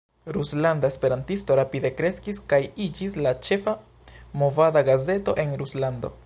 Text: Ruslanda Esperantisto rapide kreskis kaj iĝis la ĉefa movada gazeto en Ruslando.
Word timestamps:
Ruslanda 0.35 0.87
Esperantisto 0.93 1.57
rapide 1.59 1.91
kreskis 1.99 2.41
kaj 2.53 2.59
iĝis 2.87 3.19
la 3.27 3.35
ĉefa 3.49 3.77
movada 4.45 4.85
gazeto 4.93 5.37
en 5.45 5.55
Ruslando. 5.63 6.17